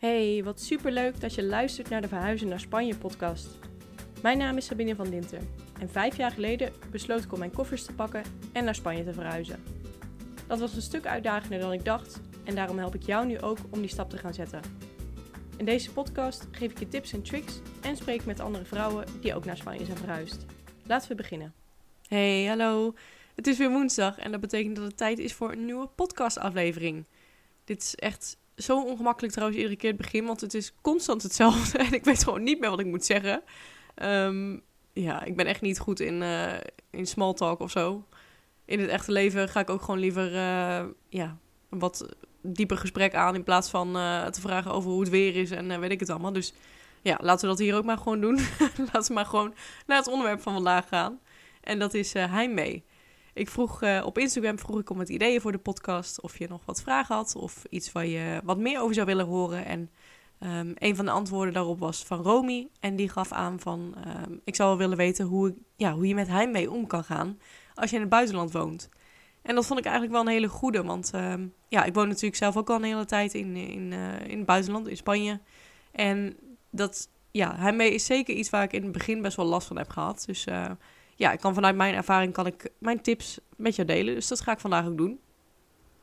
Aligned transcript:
Hey, 0.00 0.44
wat 0.44 0.60
superleuk 0.60 1.20
dat 1.20 1.34
je 1.34 1.44
luistert 1.44 1.88
naar 1.88 2.00
de 2.00 2.08
Verhuizen 2.08 2.48
naar 2.48 2.60
Spanje 2.60 2.96
podcast. 2.96 3.58
Mijn 4.22 4.38
naam 4.38 4.56
is 4.56 4.66
Sabine 4.66 4.94
van 4.94 5.10
Dinter 5.10 5.40
en 5.80 5.90
vijf 5.90 6.16
jaar 6.16 6.30
geleden 6.30 6.72
besloot 6.90 7.24
ik 7.24 7.32
om 7.32 7.38
mijn 7.38 7.52
koffers 7.52 7.84
te 7.84 7.92
pakken 7.92 8.22
en 8.52 8.64
naar 8.64 8.74
Spanje 8.74 9.04
te 9.04 9.12
verhuizen. 9.12 9.62
Dat 10.46 10.58
was 10.58 10.74
een 10.74 10.82
stuk 10.82 11.06
uitdagender 11.06 11.58
dan 11.58 11.72
ik 11.72 11.84
dacht 11.84 12.20
en 12.44 12.54
daarom 12.54 12.78
help 12.78 12.94
ik 12.94 13.02
jou 13.02 13.26
nu 13.26 13.40
ook 13.40 13.58
om 13.70 13.80
die 13.80 13.90
stap 13.90 14.10
te 14.10 14.18
gaan 14.18 14.34
zetten. 14.34 14.60
In 15.56 15.64
deze 15.64 15.92
podcast 15.92 16.46
geef 16.50 16.70
ik 16.70 16.78
je 16.78 16.88
tips 16.88 17.12
en 17.12 17.22
tricks 17.22 17.60
en 17.80 17.96
spreek 17.96 18.24
met 18.24 18.40
andere 18.40 18.64
vrouwen 18.64 19.04
die 19.20 19.34
ook 19.34 19.44
naar 19.44 19.56
Spanje 19.56 19.84
zijn 19.84 19.98
verhuisd. 19.98 20.46
Laten 20.86 21.08
we 21.08 21.14
beginnen. 21.14 21.54
Hey, 22.08 22.44
hallo. 22.44 22.94
Het 23.34 23.46
is 23.46 23.58
weer 23.58 23.70
woensdag 23.70 24.18
en 24.18 24.30
dat 24.30 24.40
betekent 24.40 24.76
dat 24.76 24.84
het 24.84 24.96
tijd 24.96 25.18
is 25.18 25.32
voor 25.32 25.52
een 25.52 25.64
nieuwe 25.64 25.86
podcastaflevering. 25.86 27.04
Dit 27.64 27.82
is 27.82 27.94
echt 27.94 28.38
zo 28.62 28.82
ongemakkelijk 28.82 29.32
trouwens 29.32 29.60
iedere 29.60 29.78
keer 29.78 29.90
het 29.90 30.00
begin, 30.00 30.26
want 30.26 30.40
het 30.40 30.54
is 30.54 30.72
constant 30.80 31.22
hetzelfde 31.22 31.78
en 31.84 31.92
ik 31.92 32.04
weet 32.04 32.24
gewoon 32.24 32.42
niet 32.42 32.60
meer 32.60 32.70
wat 32.70 32.80
ik 32.80 32.86
moet 32.86 33.04
zeggen. 33.04 33.42
Ehm, 33.94 34.58
ja, 34.92 35.24
ik 35.24 35.36
ben 35.36 35.46
echt 35.46 35.60
niet 35.60 35.78
goed 35.78 36.00
in, 36.00 36.22
uh, 36.22 36.52
in 36.90 37.06
small 37.06 37.34
talk 37.34 37.60
of 37.60 37.70
zo. 37.70 38.04
In 38.64 38.80
het 38.80 38.90
echte 38.90 39.12
leven 39.12 39.48
ga 39.48 39.60
ik 39.60 39.70
ook 39.70 39.82
gewoon 39.82 40.00
liever 40.00 40.32
uh, 40.32 40.84
ja, 41.08 41.38
een 41.70 41.78
wat 41.78 42.16
dieper 42.42 42.76
gesprek 42.76 43.14
aan 43.14 43.34
in 43.34 43.42
plaats 43.42 43.70
van 43.70 43.96
uh, 43.96 44.26
te 44.26 44.40
vragen 44.40 44.72
over 44.72 44.90
hoe 44.90 45.00
het 45.00 45.10
weer 45.10 45.36
is 45.36 45.50
en 45.50 45.80
weet 45.80 45.90
ik 45.90 46.00
het 46.00 46.10
allemaal. 46.10 46.32
Dus 46.32 46.52
ja, 47.02 47.18
laten 47.22 47.40
we 47.40 47.56
dat 47.56 47.64
hier 47.64 47.76
ook 47.76 47.84
maar 47.84 47.98
gewoon 47.98 48.20
doen. 48.20 48.38
laten 48.92 49.06
we 49.06 49.12
maar 49.12 49.26
gewoon 49.26 49.54
naar 49.86 49.98
het 49.98 50.08
onderwerp 50.08 50.40
van 50.40 50.52
vandaag 50.52 50.88
gaan. 50.88 51.20
En 51.60 51.78
dat 51.78 51.94
is 51.94 52.12
heimwee. 52.12 52.84
Ik 53.34 53.48
vroeg 53.48 53.82
uh, 53.82 54.02
op 54.04 54.18
Instagram 54.18 54.58
vroeg 54.58 54.78
ik 54.78 54.90
om 54.90 54.98
het 54.98 55.08
ideeën 55.08 55.40
voor 55.40 55.52
de 55.52 55.58
podcast. 55.58 56.20
Of 56.20 56.38
je 56.38 56.48
nog 56.48 56.64
wat 56.64 56.82
vragen 56.82 57.14
had. 57.14 57.36
Of 57.36 57.64
iets 57.68 57.92
waar 57.92 58.06
je 58.06 58.40
wat 58.44 58.58
meer 58.58 58.80
over 58.80 58.94
zou 58.94 59.06
willen 59.06 59.26
horen. 59.26 59.64
En 59.64 59.90
um, 60.40 60.74
een 60.78 60.96
van 60.96 61.04
de 61.04 61.10
antwoorden 61.10 61.54
daarop 61.54 61.78
was 61.78 62.04
van 62.04 62.22
Romy. 62.22 62.68
En 62.80 62.96
die 62.96 63.08
gaf 63.08 63.32
aan 63.32 63.60
van... 63.60 63.94
Um, 64.06 64.40
ik 64.44 64.54
zou 64.54 64.68
wel 64.68 64.78
willen 64.78 64.96
weten 64.96 65.26
hoe, 65.26 65.54
ja, 65.76 65.92
hoe 65.92 66.06
je 66.06 66.14
met 66.14 66.28
heimwee 66.28 66.70
om 66.70 66.86
kan 66.86 67.04
gaan. 67.04 67.38
Als 67.74 67.90
je 67.90 67.96
in 67.96 68.02
het 68.02 68.10
buitenland 68.10 68.52
woont. 68.52 68.88
En 69.42 69.54
dat 69.54 69.66
vond 69.66 69.78
ik 69.78 69.84
eigenlijk 69.84 70.14
wel 70.14 70.24
een 70.24 70.32
hele 70.32 70.48
goede. 70.48 70.82
Want 70.82 71.12
um, 71.14 71.54
ja, 71.68 71.84
ik 71.84 71.94
woon 71.94 72.08
natuurlijk 72.08 72.36
zelf 72.36 72.56
ook 72.56 72.70
al 72.70 72.76
een 72.76 72.82
hele 72.82 73.04
tijd 73.04 73.34
in, 73.34 73.56
in, 73.56 73.92
uh, 73.92 74.28
in 74.28 74.36
het 74.36 74.46
buitenland. 74.46 74.88
In 74.88 74.96
Spanje. 74.96 75.40
En 75.92 76.36
dat... 76.70 77.08
Ja, 77.30 77.56
heimwee 77.56 77.94
is 77.94 78.04
zeker 78.04 78.34
iets 78.34 78.50
waar 78.50 78.62
ik 78.62 78.72
in 78.72 78.82
het 78.82 78.92
begin 78.92 79.22
best 79.22 79.36
wel 79.36 79.46
last 79.46 79.66
van 79.66 79.76
heb 79.78 79.88
gehad. 79.88 80.22
Dus... 80.26 80.46
Uh, 80.46 80.70
ja, 81.20 81.32
ik 81.32 81.40
kan 81.40 81.54
vanuit 81.54 81.76
mijn 81.76 81.94
ervaring 81.94 82.32
kan 82.32 82.46
ik 82.46 82.70
mijn 82.78 83.00
tips 83.00 83.38
met 83.56 83.76
jou 83.76 83.88
delen. 83.88 84.14
Dus 84.14 84.28
dat 84.28 84.40
ga 84.40 84.52
ik 84.52 84.58
vandaag 84.58 84.86
ook 84.86 84.96
doen. 84.96 85.20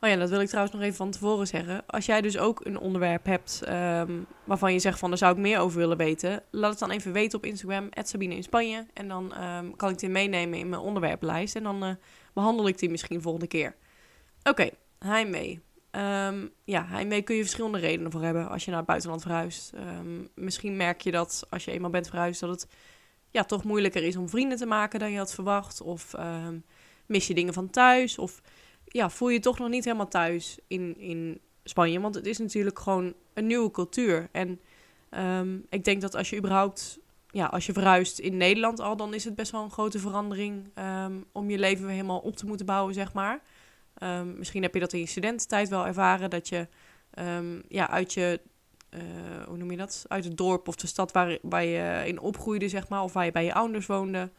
Oh 0.00 0.08
ja, 0.08 0.16
dat 0.16 0.30
wil 0.30 0.40
ik 0.40 0.46
trouwens 0.46 0.74
nog 0.74 0.84
even 0.84 0.96
van 0.96 1.10
tevoren 1.10 1.46
zeggen. 1.46 1.86
Als 1.86 2.06
jij 2.06 2.20
dus 2.20 2.38
ook 2.38 2.64
een 2.64 2.78
onderwerp 2.78 3.24
hebt 3.24 3.62
um, 3.68 4.26
waarvan 4.44 4.72
je 4.72 4.78
zegt 4.78 4.98
van 4.98 5.08
daar 5.08 5.18
zou 5.18 5.32
ik 5.32 5.38
meer 5.38 5.58
over 5.58 5.78
willen 5.78 5.96
weten, 5.96 6.42
laat 6.50 6.70
het 6.70 6.78
dan 6.78 6.90
even 6.90 7.12
weten 7.12 7.38
op 7.38 7.44
Instagram, 7.44 7.88
Sabine 7.90 8.34
in 8.34 8.42
Spanje. 8.42 8.86
En 8.94 9.08
dan 9.08 9.44
um, 9.44 9.76
kan 9.76 9.90
ik 9.90 9.98
die 9.98 10.08
meenemen 10.08 10.58
in 10.58 10.68
mijn 10.68 10.82
onderwerplijst. 10.82 11.56
En 11.56 11.62
dan 11.62 11.84
uh, 11.84 11.90
behandel 12.32 12.68
ik 12.68 12.78
die 12.78 12.90
misschien 12.90 13.22
volgende 13.22 13.46
keer. 13.46 13.76
Oké, 14.38 14.50
okay, 14.50 14.72
heimwee. 14.98 15.60
Um, 15.90 16.50
ja, 16.64 16.84
heimwee 16.86 17.22
kun 17.22 17.36
je 17.36 17.42
verschillende 17.42 17.78
redenen 17.78 18.12
voor 18.12 18.22
hebben 18.22 18.48
als 18.48 18.64
je 18.64 18.70
naar 18.70 18.78
het 18.78 18.88
buitenland 18.88 19.22
verhuist. 19.22 19.72
misschien 20.34 20.76
merk 20.76 21.00
je 21.00 21.10
dat 21.10 21.46
als 21.50 21.64
je 21.64 21.70
eenmaal 21.70 21.90
bent 21.90 22.08
verhuisd 22.08 22.40
dat 22.40 22.50
het 22.50 22.66
ja, 23.30 23.44
toch 23.44 23.64
moeilijker 23.64 24.02
is 24.02 24.16
om 24.16 24.28
vrienden 24.28 24.58
te 24.58 24.66
maken 24.66 25.00
dan 25.00 25.10
je 25.10 25.18
had 25.18 25.34
verwacht. 25.34 25.80
Of 25.80 26.12
um, 26.18 26.64
mis 27.06 27.26
je 27.26 27.34
dingen 27.34 27.54
van 27.54 27.70
thuis. 27.70 28.18
Of 28.18 28.42
ja, 28.84 29.10
voel 29.10 29.28
je 29.28 29.40
toch 29.40 29.58
nog 29.58 29.68
niet 29.68 29.84
helemaal 29.84 30.08
thuis 30.08 30.58
in, 30.66 30.98
in 30.98 31.40
Spanje. 31.64 32.00
Want 32.00 32.14
het 32.14 32.26
is 32.26 32.38
natuurlijk 32.38 32.78
gewoon 32.78 33.14
een 33.34 33.46
nieuwe 33.46 33.70
cultuur. 33.70 34.28
En 34.32 34.60
um, 35.10 35.66
ik 35.68 35.84
denk 35.84 36.00
dat 36.00 36.14
als 36.14 36.30
je 36.30 36.36
überhaupt, 36.36 36.98
ja, 37.30 37.46
als 37.46 37.66
je 37.66 37.72
verhuist 37.72 38.18
in 38.18 38.36
Nederland 38.36 38.80
al, 38.80 38.96
dan 38.96 39.14
is 39.14 39.24
het 39.24 39.34
best 39.34 39.52
wel 39.52 39.62
een 39.62 39.70
grote 39.70 39.98
verandering 39.98 40.70
um, 41.04 41.24
om 41.32 41.50
je 41.50 41.58
leven 41.58 41.84
weer 41.84 41.94
helemaal 41.94 42.18
op 42.18 42.36
te 42.36 42.46
moeten 42.46 42.66
bouwen, 42.66 42.94
zeg 42.94 43.12
maar. 43.12 43.42
misschien 44.36 44.62
heb 44.62 44.74
je 44.74 44.80
dat 44.80 44.92
in 44.92 45.00
je 45.00 45.06
studententijd 45.06 45.68
wel 45.68 45.86
ervaren, 45.86 46.30
dat 46.30 46.48
je 46.48 46.68
ja, 47.68 47.90
uit 47.90 48.12
je 48.12 48.40
uh, 48.90 49.00
hoe 49.46 49.56
noem 49.56 49.70
je 49.70 49.76
dat? 49.76 50.04
Uit 50.08 50.24
het 50.24 50.36
dorp 50.36 50.68
of 50.68 50.76
de 50.76 50.86
stad 50.86 51.12
waar, 51.12 51.38
waar 51.42 51.64
je 51.64 52.02
in 52.06 52.20
opgroeide, 52.20 52.68
zeg 52.68 52.88
maar, 52.88 53.02
of 53.02 53.12
waar 53.12 53.24
je 53.24 53.32
bij 53.32 53.44
je 53.44 53.54
ouders 53.54 53.86
woonde. 53.86 54.30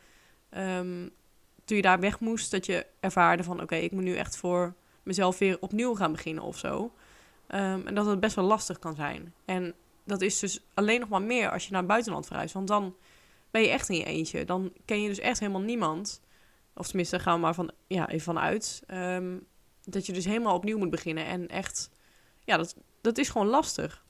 Um, 0.58 1.10
toen 1.66 1.78
je 1.78 1.84
daar 1.84 2.00
weg 2.00 2.20
moest, 2.20 2.52
dat 2.52 2.66
je 2.66 2.86
ervaarde 3.00 3.44
van: 3.44 3.62
oké, 3.62 3.76
ik 3.76 3.92
moet 3.92 4.04
nu 4.04 4.16
echt 4.16 4.38
voor 4.38 4.74
mezelf 5.04 5.38
weer 5.38 5.58
opnieuw 5.60 5.96
gaan 5.96 6.12
beginnen 6.12 6.44
of 6.44 6.58
zo. 6.58 6.94
Um, 7.48 7.88
en 7.88 7.96
dat 7.96 8.06
het 8.06 8.20
best 8.20 8.36
wel 8.36 8.46
lastig 8.46 8.80
kan 8.80 8.96
zijn. 8.96 9.34
En 9.46 9.74
dat 10.04 10.22
is 10.22 10.40
dus 10.40 10.66
alleen 10.74 11.00
nog 11.00 11.10
maar 11.10 11.22
meer 11.22 11.52
als 11.52 11.66
je 11.66 11.72
naar 11.72 11.80
het 11.80 11.90
buitenland 11.90 12.28
verhuist. 12.28 12.54
Want 12.54 12.68
dan 12.68 12.96
ben 13.52 13.62
je 13.62 13.70
echt 13.70 13.90
in 13.90 13.98
je 13.98 14.04
eentje. 14.04 14.46
Dan 14.46 14.74
ken 14.86 15.02
je 15.02 15.08
dus 15.08 15.20
echt 15.20 15.40
helemaal 15.40 15.62
niemand. 15.62 16.22
Of 16.74 16.88
tenminste, 16.88 17.20
gaan 17.20 17.34
we 17.34 17.40
maar 17.40 17.54
van, 17.54 17.72
ja, 17.88 18.10
even 18.10 18.24
vanuit. 18.24 18.84
Um, 18.88 19.48
dat 19.84 20.06
je 20.06 20.14
dus 20.14 20.26
helemaal 20.26 20.56
opnieuw 20.56 20.78
moet 20.78 20.90
beginnen. 20.90 21.26
En 21.26 21.48
echt, 21.48 21.90
ja, 22.44 22.58
dat, 22.58 22.76
dat 23.02 23.18
is 23.18 23.30
gewoon 23.30 23.48
lastig. 23.48 24.06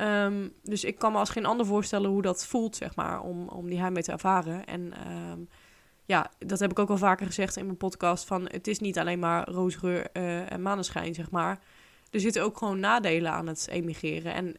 Um, 0.00 0.52
dus 0.62 0.84
ik 0.84 0.98
kan 0.98 1.12
me 1.12 1.18
als 1.18 1.30
geen 1.30 1.46
ander 1.46 1.66
voorstellen 1.66 2.10
hoe 2.10 2.22
dat 2.22 2.46
voelt, 2.46 2.76
zeg 2.76 2.96
maar, 2.96 3.20
om, 3.20 3.48
om 3.48 3.68
die 3.68 3.78
heimwee 3.78 4.02
te 4.02 4.12
ervaren. 4.12 4.66
En 4.66 5.10
um, 5.12 5.48
ja, 6.04 6.30
dat 6.38 6.58
heb 6.58 6.70
ik 6.70 6.78
ook 6.78 6.90
al 6.90 6.96
vaker 6.96 7.26
gezegd 7.26 7.56
in 7.56 7.64
mijn 7.64 7.76
podcast, 7.76 8.24
van 8.24 8.48
het 8.50 8.66
is 8.66 8.78
niet 8.78 8.98
alleen 8.98 9.18
maar 9.18 9.48
roosgeur 9.48 10.08
uh, 10.12 10.52
en 10.52 10.62
maneschijn, 10.62 11.14
zeg 11.14 11.30
maar. 11.30 11.60
Er 12.10 12.20
zitten 12.20 12.42
ook 12.42 12.58
gewoon 12.58 12.80
nadelen 12.80 13.32
aan 13.32 13.46
het 13.46 13.68
emigreren. 13.70 14.34
En 14.34 14.56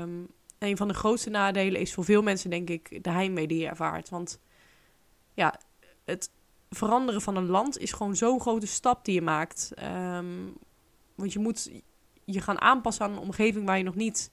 um, 0.00 0.28
een 0.58 0.76
van 0.76 0.88
de 0.88 0.94
grootste 0.94 1.30
nadelen 1.30 1.80
is 1.80 1.94
voor 1.94 2.04
veel 2.04 2.22
mensen, 2.22 2.50
denk 2.50 2.70
ik, 2.70 3.04
de 3.04 3.10
heimwee 3.10 3.46
die 3.46 3.58
je 3.58 3.68
ervaart. 3.68 4.08
Want 4.08 4.40
ja, 5.34 5.60
het 6.04 6.30
veranderen 6.70 7.20
van 7.20 7.36
een 7.36 7.48
land 7.48 7.78
is 7.78 7.92
gewoon 7.92 8.16
zo'n 8.16 8.40
grote 8.40 8.66
stap 8.66 9.04
die 9.04 9.14
je 9.14 9.22
maakt. 9.22 9.72
want 11.14 11.32
je 11.32 11.38
moet 11.38 11.70
je 12.24 12.40
gaan 12.40 12.60
aanpassen 12.60 13.04
aan 13.04 13.12
een 13.12 13.18
omgeving 13.18 13.66
waar 13.66 13.78
je 13.78 13.84
nog 13.84 13.94
niet 13.94 14.30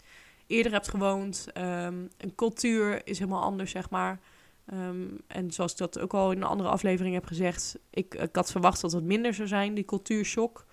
eerder 0.47 0.71
hebt 0.71 0.89
gewoond. 0.89 1.47
Um, 1.57 2.09
een 2.17 2.35
cultuur 2.35 3.07
is 3.07 3.19
helemaal 3.19 3.41
anders, 3.41 3.71
zeg 3.71 3.89
maar. 3.89 4.19
Um, 4.73 5.17
en 5.27 5.51
zoals 5.51 5.71
ik 5.71 5.77
dat 5.77 5.99
ook 5.99 6.13
al 6.13 6.31
in 6.31 6.37
een 6.37 6.43
andere 6.43 6.69
aflevering 6.69 7.13
heb 7.13 7.25
gezegd, 7.25 7.77
ik, 7.89 8.15
ik 8.15 8.35
had 8.35 8.51
verwacht 8.51 8.81
dat 8.81 8.91
het 8.91 9.03
minder 9.03 9.33
zou 9.33 9.47
zijn, 9.47 9.73
die 9.73 9.85
cultuurshock. 9.85 10.65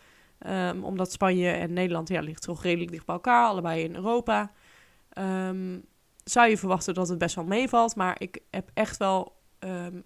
Um, 0.47 0.85
omdat 0.85 1.13
Spanje 1.13 1.51
en 1.51 1.73
Nederland 1.73 2.09
ja, 2.09 2.21
ligt 2.21 2.43
toch 2.43 2.63
redelijk 2.63 2.91
dicht 2.91 3.07
bij 3.07 3.15
elkaar, 3.15 3.47
allebei 3.47 3.83
in 3.83 3.95
Europa. 3.95 4.53
zou 6.25 6.49
je 6.49 6.59
verwachten 6.59 6.95
dat 6.95 7.09
het 7.09 7.19
best 7.19 7.35
wel 7.35 7.45
meevalt, 7.45 7.97
maar 7.97 8.17
ik 8.21 8.39
heb 8.51 8.71
echt 8.75 8.97
wel 8.97 9.41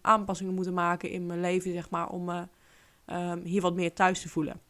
aanpassingen 0.01 0.55
moeten 0.55 0.75
maken 0.75 1.11
in 1.11 1.27
mijn 1.27 1.41
leven, 1.41 1.73
zeg 1.73 1.91
maar, 1.91 2.09
om 2.09 2.25
me 2.25 2.47
hier 3.45 3.61
wat 3.61 3.75
meer 3.75 3.93
thuis 3.93 4.21
te 4.21 4.29
voelen. 4.29 4.61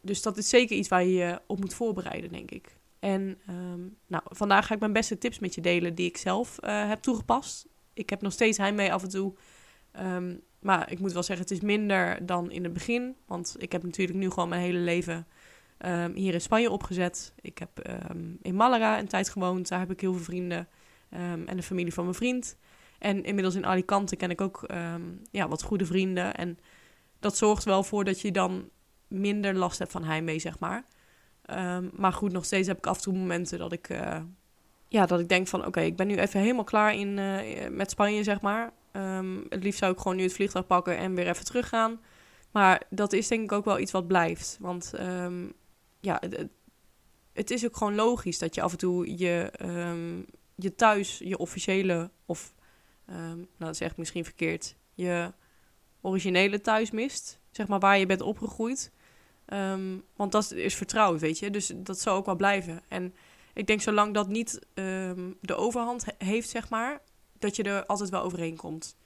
dus 0.00 0.22
dat 0.22 0.36
is 0.36 0.48
zeker 0.48 0.76
iets 0.76 0.88
waar 0.88 1.04
je 1.04 1.14
je 1.14 1.40
op 1.46 1.60
moet 1.60 1.74
voorbereiden, 1.74 2.32
denk 2.32 2.50
ik. 2.50 2.76
En 3.04 3.38
um, 3.50 3.96
nou, 4.06 4.22
vandaag 4.26 4.66
ga 4.66 4.74
ik 4.74 4.80
mijn 4.80 4.92
beste 4.92 5.18
tips 5.18 5.38
met 5.38 5.54
je 5.54 5.60
delen 5.60 5.94
die 5.94 6.08
ik 6.08 6.16
zelf 6.16 6.58
uh, 6.64 6.88
heb 6.88 7.02
toegepast. 7.02 7.66
Ik 7.92 8.10
heb 8.10 8.22
nog 8.22 8.32
steeds 8.32 8.58
heimwee 8.58 8.92
af 8.92 9.02
en 9.02 9.08
toe. 9.08 9.34
Um, 10.00 10.40
maar 10.58 10.90
ik 10.90 10.98
moet 10.98 11.12
wel 11.12 11.22
zeggen, 11.22 11.46
het 11.46 11.54
is 11.54 11.60
minder 11.60 12.26
dan 12.26 12.50
in 12.50 12.64
het 12.64 12.72
begin. 12.72 13.16
Want 13.26 13.56
ik 13.58 13.72
heb 13.72 13.82
natuurlijk 13.82 14.18
nu 14.18 14.30
gewoon 14.30 14.48
mijn 14.48 14.60
hele 14.60 14.78
leven 14.78 15.26
um, 15.86 16.14
hier 16.14 16.34
in 16.34 16.40
Spanje 16.40 16.70
opgezet. 16.70 17.34
Ik 17.40 17.58
heb 17.58 17.88
in 18.42 18.54
Malaga 18.54 18.98
een 18.98 19.08
tijd 19.08 19.28
gewoond. 19.28 19.68
Daar 19.68 19.78
heb 19.78 19.90
ik 19.90 20.00
heel 20.00 20.14
veel 20.14 20.24
vrienden. 20.24 20.68
en 21.46 21.56
de 21.56 21.62
familie 21.62 21.92
van 21.92 22.04
mijn 22.04 22.16
vriend. 22.16 22.56
En 22.98 23.24
inmiddels 23.24 23.54
in 23.54 23.66
Alicante 23.66 24.16
ken 24.16 24.30
ik 24.30 24.40
ook 24.40 24.66
ja, 25.30 25.48
wat 25.48 25.62
goede 25.62 25.86
vrienden. 25.86 26.34
En 26.34 26.58
dat 27.18 27.36
zorgt 27.36 27.64
wel 27.64 27.82
voor 27.82 28.04
dat 28.04 28.20
je 28.20 28.30
dan 28.30 28.68
minder 29.08 29.54
last 29.54 29.78
hebt 29.78 29.92
van 29.92 30.04
heimwee, 30.04 30.38
zeg 30.38 30.58
maar. 30.58 30.84
Um, 31.50 31.90
maar 31.96 32.12
goed, 32.12 32.32
nog 32.32 32.44
steeds 32.44 32.68
heb 32.68 32.76
ik 32.76 32.86
af 32.86 32.96
en 32.96 33.02
toe 33.02 33.12
momenten 33.12 33.58
dat 33.58 33.72
ik, 33.72 33.88
uh, 33.88 34.20
ja, 34.88 35.06
dat 35.06 35.20
ik 35.20 35.28
denk 35.28 35.46
van... 35.48 35.66
oké, 35.66 35.80
ik 35.80 35.96
ben 35.96 36.06
nu 36.06 36.16
even 36.16 36.40
helemaal 36.40 36.64
klaar 36.64 36.94
in, 36.94 37.18
uh, 37.18 37.68
met 37.70 37.90
Spanje, 37.90 38.22
zeg 38.22 38.40
maar. 38.40 38.72
Um, 38.92 39.46
het 39.48 39.62
liefst 39.62 39.78
zou 39.78 39.92
ik 39.92 39.98
gewoon 39.98 40.16
nu 40.16 40.22
het 40.22 40.32
vliegtuig 40.32 40.66
pakken 40.66 40.96
en 40.96 41.14
weer 41.14 41.28
even 41.28 41.44
teruggaan. 41.44 42.00
Maar 42.50 42.82
dat 42.90 43.12
is 43.12 43.28
denk 43.28 43.42
ik 43.42 43.52
ook 43.52 43.64
wel 43.64 43.78
iets 43.78 43.92
wat 43.92 44.06
blijft. 44.06 44.56
Want 44.60 44.92
um, 45.00 45.52
ja, 46.00 46.16
het, 46.20 46.48
het, 47.32 47.50
is 47.50 47.64
ook 47.64 47.76
gewoon 47.76 47.94
logisch 47.94 48.38
dat 48.38 48.54
je 48.54 48.62
af 48.62 48.72
en 48.72 48.78
toe 48.78 49.18
je, 49.18 49.52
je 50.54 50.74
thuis, 50.74 51.18
je 51.18 51.38
officiële... 51.38 52.10
of, 52.26 52.54
nou 53.06 53.46
dat 53.58 53.76
zeg 53.76 53.90
ik 53.90 53.96
misschien 53.96 54.24
verkeerd... 54.24 54.76
je 54.94 55.32
originele 56.00 56.60
thuis 56.60 56.90
mist. 56.90 57.40
Zeg 57.50 57.66
maar 57.68 57.80
waar 57.80 57.98
je 57.98 58.06
bent 58.06 58.20
opgegroeid... 58.20 58.92
Um, 59.52 60.04
want 60.16 60.32
dat 60.32 60.52
is 60.52 60.74
vertrouwd, 60.74 61.20
weet 61.20 61.38
je. 61.38 61.50
Dus 61.50 61.72
dat 61.76 62.00
zal 62.00 62.16
ook 62.16 62.26
wel 62.26 62.36
blijven. 62.36 62.82
En 62.88 63.14
ik 63.54 63.66
denk 63.66 63.80
zolang 63.80 64.14
dat 64.14 64.28
niet 64.28 64.58
um, 64.74 65.36
de 65.40 65.54
overhand 65.54 66.04
heeft, 66.18 66.48
zeg 66.48 66.68
maar, 66.68 67.02
dat 67.38 67.56
je 67.56 67.62
er 67.62 67.86
altijd 67.86 68.10
wel 68.10 68.22
overheen 68.22 68.56
komt. 68.56 68.96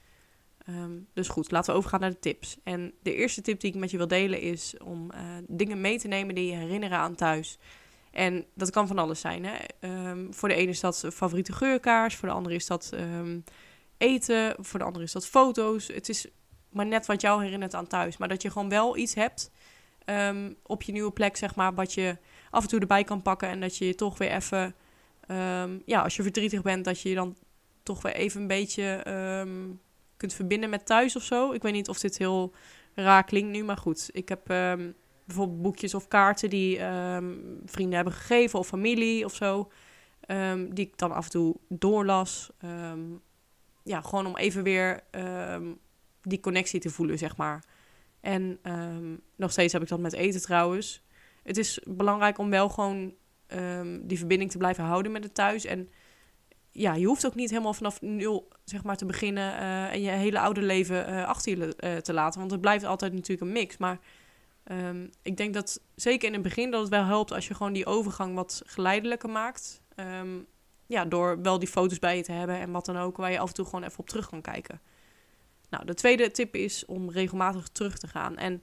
Um, 0.68 1.06
dus 1.12 1.28
goed, 1.28 1.50
laten 1.50 1.72
we 1.72 1.78
overgaan 1.78 2.00
naar 2.00 2.10
de 2.10 2.18
tips. 2.18 2.56
En 2.62 2.94
de 3.02 3.14
eerste 3.14 3.40
tip 3.40 3.60
die 3.60 3.70
ik 3.70 3.78
met 3.78 3.90
je 3.90 3.96
wil 3.96 4.08
delen 4.08 4.40
is 4.40 4.74
om 4.84 5.10
uh, 5.14 5.20
dingen 5.46 5.80
mee 5.80 5.98
te 5.98 6.08
nemen 6.08 6.34
die 6.34 6.46
je 6.46 6.56
herinneren 6.56 6.98
aan 6.98 7.14
thuis. 7.14 7.58
En 8.10 8.46
dat 8.54 8.70
kan 8.70 8.86
van 8.86 8.98
alles 8.98 9.20
zijn. 9.20 9.44
Hè? 9.44 9.54
Ehm, 9.80 10.32
voor 10.32 10.48
de 10.48 10.54
ene 10.54 10.70
is 10.70 10.80
dat 10.80 11.04
favoriete 11.12 11.52
geurkaars, 11.52 12.14
voor 12.16 12.28
de 12.28 12.34
andere 12.34 12.54
is 12.54 12.66
dat 12.66 12.90
ehm, 12.92 13.40
eten, 13.96 14.54
voor 14.58 14.78
de 14.78 14.84
andere 14.84 15.04
is 15.04 15.12
dat 15.12 15.26
foto's. 15.26 15.86
Het 15.86 16.08
is 16.08 16.26
maar 16.68 16.86
net 16.86 17.06
wat 17.06 17.20
jou 17.20 17.42
herinnert 17.44 17.74
aan 17.74 17.86
thuis. 17.86 18.16
Maar 18.16 18.28
dat 18.28 18.42
je 18.42 18.50
gewoon 18.50 18.68
wel 18.68 18.96
iets 18.96 19.14
hebt 19.14 19.50
ehm, 20.08 20.52
op 20.62 20.82
je 20.82 20.92
nieuwe 20.92 21.12
plek, 21.12 21.36
zeg 21.36 21.54
maar, 21.54 21.74
wat 21.74 21.94
je 21.94 22.16
af 22.50 22.62
en 22.62 22.68
toe 22.68 22.80
erbij 22.80 23.04
kan 23.04 23.22
pakken. 23.22 23.48
En 23.48 23.60
dat 23.60 23.76
je 23.76 23.86
je 23.86 23.94
toch 23.94 24.18
weer 24.18 24.30
even, 24.30 24.74
ja, 25.84 26.02
als 26.02 26.16
je 26.16 26.22
verdrietig 26.22 26.62
bent, 26.62 26.84
dat 26.84 27.00
je 27.00 27.08
je 27.08 27.14
dan 27.14 27.36
toch 27.82 28.02
weer 28.02 28.14
even 28.14 28.40
een 28.40 28.46
beetje 28.46 29.02
kunt 30.16 30.34
verbinden 30.34 30.70
met 30.70 30.86
thuis 30.86 31.16
of 31.16 31.22
zo. 31.22 31.52
Ik 31.52 31.62
weet 31.62 31.72
niet 31.72 31.88
of 31.88 31.98
dit 31.98 32.18
heel 32.18 32.54
raar 32.94 33.24
klinkt 33.24 33.50
nu, 33.50 33.64
maar 33.64 33.76
goed. 33.76 34.08
Ik 34.12 34.28
heb 34.28 34.40
bijvoorbeeld 35.24 35.62
boekjes 35.62 35.94
of 35.94 36.08
kaarten 36.08 36.50
die 36.50 36.78
ehm, 36.78 37.34
vrienden 37.64 37.94
hebben 37.94 38.12
gegeven 38.12 38.58
of 38.58 38.66
familie 38.66 39.24
of 39.24 39.34
zo. 39.34 39.70
Ehm, 40.20 40.68
die 40.70 40.86
ik 40.86 40.98
dan 40.98 41.12
af 41.12 41.24
en 41.24 41.30
toe 41.30 41.56
doorlas. 41.68 42.50
Ehm, 42.60 43.00
ja, 43.82 44.00
gewoon 44.00 44.26
om 44.26 44.36
even 44.36 44.62
weer 44.62 45.02
die 46.22 46.40
connectie 46.40 46.80
te 46.80 46.90
voelen, 46.90 47.18
zeg 47.18 47.36
maar. 47.36 47.64
En 48.20 48.60
nog 49.36 49.50
steeds 49.50 49.72
heb 49.72 49.82
ik 49.82 49.88
dat 49.88 49.98
met 49.98 50.12
eten 50.12 50.40
trouwens. 50.40 51.04
Het 51.42 51.56
is 51.56 51.80
belangrijk 51.86 52.38
om 52.38 52.50
wel 52.50 52.68
gewoon 52.68 53.14
die 54.02 54.18
verbinding 54.18 54.50
te 54.50 54.58
blijven 54.58 54.84
houden 54.84 55.12
met 55.12 55.24
het 55.24 55.34
thuis. 55.34 55.64
En 55.64 55.88
ja, 56.70 56.94
je 56.94 57.06
hoeft 57.06 57.26
ook 57.26 57.34
niet 57.34 57.50
helemaal 57.50 57.74
vanaf 57.74 58.00
nul 58.00 58.48
zeg 58.64 58.84
maar, 58.84 58.96
te 58.96 59.06
beginnen 59.06 59.52
uh, 59.52 59.92
en 59.92 60.00
je 60.00 60.10
hele 60.10 60.40
oude 60.40 60.62
leven 60.62 61.10
uh, 61.10 61.24
achter 61.24 61.58
je 61.58 61.74
uh, 61.80 61.96
te 61.96 62.12
laten. 62.12 62.38
Want 62.38 62.50
het 62.50 62.60
blijft 62.60 62.84
altijd 62.84 63.12
natuurlijk 63.12 63.40
een 63.40 63.52
mix. 63.52 63.76
Maar 63.76 63.98
Ehm, 64.68 65.06
ik 65.22 65.36
denk 65.36 65.54
dat 65.54 65.80
zeker 65.94 66.26
in 66.26 66.34
het 66.34 66.42
begin 66.42 66.70
dat 66.70 66.80
het 66.80 66.90
wel 66.90 67.04
helpt 67.04 67.32
als 67.32 67.48
je 67.48 67.54
gewoon 67.54 67.72
die 67.72 67.86
overgang 67.86 68.34
wat 68.34 68.62
geleidelijker 68.66 69.30
maakt. 69.30 69.82
Ehm, 69.94 70.38
ja, 70.86 71.04
door 71.04 71.42
wel 71.42 71.58
die 71.58 71.68
foto's 71.68 71.98
bij 71.98 72.16
je 72.16 72.22
te 72.22 72.32
hebben 72.32 72.58
en 72.58 72.70
wat 72.70 72.84
dan 72.84 72.96
ook, 72.96 73.16
waar 73.16 73.30
je 73.30 73.38
af 73.38 73.48
en 73.48 73.54
toe 73.54 73.64
gewoon 73.64 73.82
even 73.82 73.98
op 73.98 74.08
terug 74.08 74.28
kan 74.28 74.40
kijken. 74.40 74.80
Nou, 75.70 75.84
de 75.84 75.94
tweede 75.94 76.30
tip 76.30 76.54
is 76.54 76.84
om 76.86 77.10
regelmatig 77.10 77.68
terug 77.68 77.98
te 77.98 78.06
gaan. 78.06 78.36
En 78.36 78.62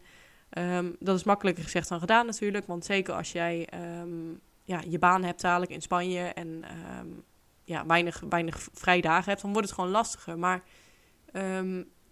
ehm, 0.49 0.91
dat 0.99 1.17
is 1.17 1.23
makkelijker 1.23 1.63
gezegd 1.63 1.89
dan 1.89 1.99
gedaan 1.99 2.25
natuurlijk. 2.25 2.67
Want 2.67 2.85
zeker 2.85 3.13
als 3.13 3.31
jij 3.31 3.69
ja, 4.63 4.81
je 4.89 4.99
baan 4.99 5.23
hebt 5.23 5.41
dadelijk 5.41 5.71
in 5.71 5.81
Spanje 5.81 6.23
en 6.23 6.63
ja, 7.63 7.85
weinig, 7.85 8.23
weinig 8.29 8.67
vrijdagen 8.73 9.29
hebt, 9.29 9.41
dan 9.41 9.51
wordt 9.51 9.67
het 9.67 9.75
gewoon 9.75 9.91
lastiger. 9.91 10.39
Maar 10.39 10.63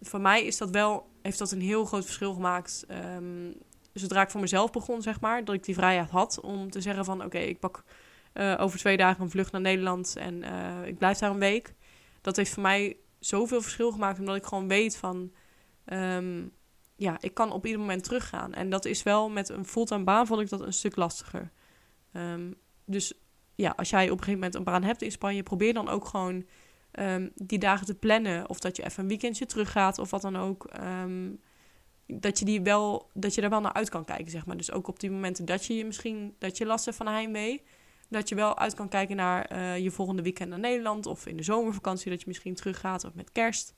voor 0.02 0.22
mij 0.22 0.46
is 0.46 0.58
dat 0.58 0.70
wel, 0.70 1.10
heeft 1.22 1.38
dat 1.38 1.52
een 1.52 1.62
heel 1.62 1.86
groot 1.86 2.06
verschil 2.06 2.34
gemaakt 2.34 2.86
zodra 3.94 4.22
ik 4.22 4.30
voor 4.30 4.42
mezelf 4.42 4.72
begon, 4.72 5.02
zeg 5.02 5.20
maar, 5.20 5.46
dat 5.46 5.56
ik 5.56 5.64
die 5.64 5.76
vrijheid 5.76 6.10
had 6.10 6.40
om 6.42 6.70
te 6.70 6.82
zeggen 6.82 7.06
van 7.06 7.24
oké, 7.24 7.38
ik 7.38 7.60
pak 7.60 7.84
uh, 8.34 8.56
over 8.60 8.80
twee 8.80 8.98
dagen 8.98 9.24
een 9.24 9.30
vlucht 9.30 9.52
naar 9.52 9.62
Nederland 9.62 10.16
en 10.16 10.44
uh, 10.44 10.86
ik 10.88 10.98
blijf 10.98 11.18
daar 11.18 11.30
een 11.30 11.40
week. 11.40 11.74
Dat 12.22 12.36
heeft 12.36 12.54
voor 12.54 12.64
mij 12.64 12.98
zoveel 13.26 13.62
verschil 13.62 13.92
gemaakt, 13.92 14.20
omdat 14.20 14.36
ik 14.36 14.46
gewoon 14.46 14.68
weet 14.68 14.98
van 14.98 15.32
um, 15.86 16.52
ja, 16.96 17.18
ik 17.20 17.34
kan 17.34 17.52
op 17.52 17.66
ieder 17.66 17.80
moment 17.80 18.04
teruggaan. 18.04 18.54
En 18.54 18.70
dat 18.70 18.86
is 18.86 19.04
wel 19.04 19.30
met 19.30 19.50
een 19.50 19.66
fulltime 19.66 20.04
baan 20.04 20.28
vond 20.28 20.42
ik 20.42 20.50
dat 20.50 20.62
een 20.62 20.74
stuk 20.74 20.96
lastiger. 20.96 21.52
Um, 22.14 22.56
dus 22.86 23.14
ja, 23.56 23.74
als 23.76 23.90
jij 23.90 24.04
op 24.04 24.12
een 24.12 24.18
gegeven 24.18 24.40
moment 24.40 24.56
een 24.56 24.64
baan 24.64 24.84
hebt 24.84 25.02
in 25.02 25.12
Spanje, 25.12 25.44
probeer 25.44 25.74
dan 25.74 25.90
ook 25.90 26.06
gewoon 26.06 26.46
um, 27.00 27.32
die 27.36 27.60
dagen 27.60 27.86
te 27.86 27.96
plannen. 27.96 28.50
Of 28.50 28.60
dat 28.60 28.76
je 28.76 28.86
even 28.86 29.04
een 29.04 29.10
weekendje 29.10 29.46
teruggaat 29.46 30.00
of 30.00 30.10
wat 30.10 30.22
dan 30.22 30.36
ook. 30.36 30.72
Dat 32.08 32.40
je, 32.40 32.46
die 32.46 32.62
wel, 32.62 33.10
dat 33.14 33.36
je 33.36 33.42
er 33.42 33.50
wel 33.50 33.62
naar 33.62 33.74
uit 33.74 33.90
kan 33.90 34.06
kijken, 34.06 34.32
zeg 34.32 34.46
maar. 34.46 34.58
Dus 34.58 34.72
ook 34.72 34.88
op 34.88 35.00
die 35.00 35.12
momenten 35.12 35.46
dat 35.46 35.66
je 35.66 35.86
misschien 35.86 36.36
dat 36.40 36.58
je 36.58 36.66
last 36.66 36.86
hebt 36.86 36.98
van 36.98 37.08
heimwee, 37.08 37.64
dat 38.14 38.30
je 38.30 38.36
wel 38.36 38.58
uit 38.58 38.74
kan 38.74 38.90
kijken 38.90 39.16
naar 39.16 39.52
uh, 39.52 39.78
je 39.78 39.92
volgende 39.92 40.22
weekend 40.22 40.50
naar 40.50 40.60
Nederland 40.60 41.06
of 41.06 41.26
in 41.26 41.38
de 41.38 41.44
zomervakantie 41.44 42.12
dat 42.12 42.20
je 42.20 42.28
misschien 42.28 42.56
teruggaat 42.56 43.04
of 43.04 43.14
met 43.14 43.32
kerst. 43.32 43.74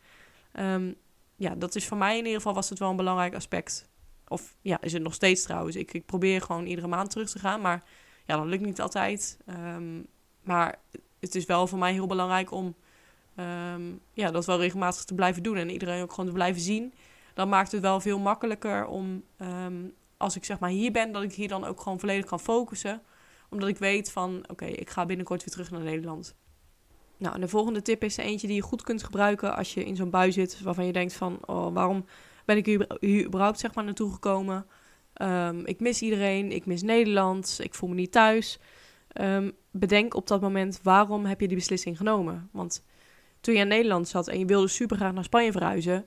Um, 0.60 0.96
ja, 1.36 1.56
dat 1.56 1.76
is 1.76 1.88
voor 1.88 1.98
mij 1.98 2.12
in 2.12 2.24
ieder 2.24 2.36
geval 2.36 2.54
was 2.54 2.70
het 2.70 2.80
wel 2.80 2.90
een 2.90 2.96
belangrijk 2.96 3.36
aspect. 3.36 3.90
Of 4.28 4.56
ja, 4.62 4.82
is 4.82 4.94
het 4.94 5.02
nog 5.02 5.14
steeds 5.14 5.44
trouwens. 5.44 5.76
Ik, 5.76 5.94
ik 5.94 6.06
probeer 6.06 6.42
gewoon 6.42 6.66
iedere 6.66 6.88
maand 6.88 7.10
terug 7.10 7.30
te 7.30 7.40
gaan, 7.40 7.62
maar 7.62 7.84
ja, 8.26 8.38
dat 8.38 8.46
lukt 8.46 8.66
niet 8.66 8.82
altijd. 8.82 9.38
Um, 9.50 10.06
maar 10.42 10.80
het 11.20 11.36
is 11.36 11.46
wel 11.46 11.68
voor 11.68 11.80
mij 11.80 11.94
heel 11.94 12.08
belangrijk 12.08 12.52
om 12.52 12.76
um, 13.40 14.00
ja, 14.14 14.32
dat 14.32 14.46
wel 14.46 14.60
regelmatig 14.60 15.04
te 15.04 15.16
blijven 15.16 15.44
doen 15.44 15.58
en 15.58 15.70
iedereen 15.70 16.02
ook 16.02 16.10
gewoon 16.14 16.26
te 16.26 16.36
blijven 16.36 16.62
zien 16.62 16.94
dan 17.36 17.50
maakt 17.50 17.72
het 17.72 17.82
wel 17.82 18.00
veel 18.00 18.20
makkelijker 18.20 18.86
om, 18.88 19.24
ehm, 19.38 19.88
als 20.18 20.36
ik 20.36 20.46
zeg 20.46 20.60
maar 20.60 20.70
hier 20.70 20.92
ben, 20.92 21.12
dat 21.12 21.24
ik 21.24 21.34
hier 21.34 21.48
dan 21.48 21.66
ook 21.66 21.82
gewoon 21.82 22.00
volledig 22.00 22.26
kan 22.26 22.40
focussen. 22.40 23.02
Omdat 23.50 23.70
ik 23.70 23.78
weet 23.78 24.12
van, 24.12 24.46
oké, 24.48 24.66
ik 24.66 24.90
ga 24.90 25.06
binnenkort 25.06 25.44
weer 25.44 25.54
terug 25.54 25.72
naar 25.72 25.82
Nederland. 25.82 26.36
Nou, 27.18 27.40
de 27.40 27.48
volgende 27.48 27.82
tip 27.82 28.04
is 28.04 28.18
eentje 28.18 28.48
die 28.48 28.56
je 28.56 28.62
goed 28.62 28.82
kunt 28.82 29.04
gebruiken 29.04 29.56
als 29.56 29.74
je 29.74 29.86
in 29.86 29.96
zo'n 29.96 30.10
bui 30.10 30.32
zit 30.32 30.62
waarvan 30.62 30.86
je 30.86 30.94
denkt 30.94 31.14
van, 31.14 31.38
oh, 31.46 31.74
waarom 31.74 32.06
ben 32.46 32.58
ik 32.58 32.66
hier, 32.66 33.26
überhaupt 33.26 33.60
zeg 33.60 33.76
maar 33.76 33.84
naartoe 33.84 34.14
gekomen? 34.14 34.66
Um, 35.22 35.66
ik 35.66 35.80
mis 35.80 36.02
iedereen, 36.02 36.52
ik 36.52 36.66
mis 36.66 36.82
Nederland, 36.82 37.60
ik 37.62 37.74
voel 37.74 37.90
me 37.90 37.96
niet 37.96 38.12
thuis. 38.12 38.60
Um, 39.22 39.52
bedenk 39.72 40.14
op 40.14 40.28
dat 40.28 40.42
moment 40.42 40.80
waarom 40.84 41.26
heb 41.26 41.42
je 41.42 41.48
die 41.48 41.58
beslissing 41.58 41.98
genomen? 41.98 42.50
Want 42.52 42.84
toen 43.42 43.54
je 43.54 43.60
in 43.60 43.68
Nederland 43.68 44.08
zat 44.08 44.28
en 44.28 44.40
je 44.40 44.46
wilde 44.46 44.68
super 44.68 44.98
graag 44.98 45.14
naar 45.14 45.24
Spanje 45.24 45.52
verhuizen, 45.52 46.06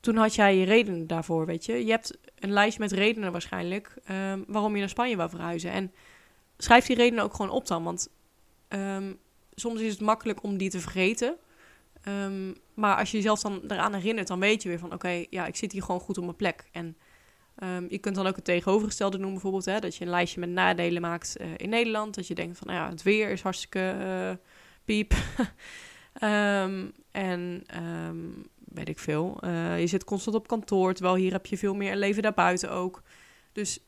toen 0.00 0.16
had 0.16 0.34
jij 0.34 0.56
je 0.56 0.64
redenen 0.64 1.06
daarvoor, 1.06 1.46
weet 1.46 1.64
je. 1.64 1.84
Je 1.84 1.90
hebt 1.90 2.18
een 2.38 2.52
lijst 2.52 2.78
met 2.78 2.92
redenen 2.92 3.32
waarschijnlijk 3.32 3.94
um, 4.10 4.44
waarom 4.46 4.74
je 4.74 4.80
naar 4.80 4.88
Spanje 4.88 5.16
wou 5.16 5.30
verhuizen. 5.30 5.70
En 5.70 5.92
schrijf 6.58 6.86
die 6.86 6.96
redenen 6.96 7.24
ook 7.24 7.34
gewoon 7.34 7.50
op 7.50 7.66
dan, 7.66 7.84
want 7.84 8.08
um, 8.68 9.18
soms 9.54 9.80
is 9.80 9.92
het 9.92 10.00
makkelijk 10.00 10.42
om 10.42 10.56
die 10.56 10.70
te 10.70 10.80
vergeten. 10.80 11.36
Um, 12.08 12.56
maar 12.74 12.96
als 12.96 13.10
je 13.10 13.16
jezelf 13.16 13.40
dan 13.40 13.62
eraan 13.68 13.94
herinnert, 13.94 14.28
dan 14.28 14.40
weet 14.40 14.62
je 14.62 14.68
weer 14.68 14.78
van... 14.78 14.92
oké, 14.92 15.24
ja, 15.30 15.46
ik 15.46 15.56
zit 15.56 15.72
hier 15.72 15.82
gewoon 15.82 16.00
goed 16.00 16.18
op 16.18 16.24
mijn 16.24 16.36
plek. 16.36 16.68
En 16.72 16.96
je 17.88 17.98
kunt 17.98 18.14
dan 18.14 18.26
ook 18.26 18.36
het 18.36 18.44
tegenovergestelde 18.44 19.16
noemen 19.16 19.32
bijvoorbeeld... 19.32 19.64
Hè, 19.64 19.78
dat 19.78 19.96
je 19.96 20.04
een 20.04 20.10
lijstje 20.10 20.40
met 20.40 20.48
nadelen 20.48 21.02
maakt 21.02 21.36
uh, 21.40 21.46
in 21.56 21.68
Nederland. 21.68 22.14
Dat 22.14 22.26
je 22.26 22.34
denkt 22.34 22.58
van, 22.58 22.66
nou 22.66 22.78
ja, 22.78 22.88
het 22.88 23.02
weer 23.02 23.30
is 23.30 23.42
hartstikke 23.42 23.96
uh, 24.00 24.30
piep. 24.84 25.14
en 27.10 27.64
weet 28.78 28.88
ik 28.88 28.98
veel. 28.98 29.38
Uh, 29.44 29.80
je 29.80 29.86
zit 29.86 30.04
constant 30.04 30.36
op 30.36 30.48
kantoor, 30.48 30.94
terwijl 30.94 31.16
hier 31.16 31.32
heb 31.32 31.46
je 31.46 31.58
veel 31.58 31.74
meer 31.74 31.96
leven 31.96 32.22
daarbuiten 32.22 32.70
ook. 32.70 33.02
Dus 33.52 33.78